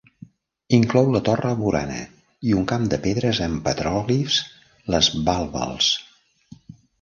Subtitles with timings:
[0.75, 1.97] Inclou la torre Burana
[2.51, 4.41] i un camp de pedres amb petròglifs,
[4.97, 5.93] les "bal-bals".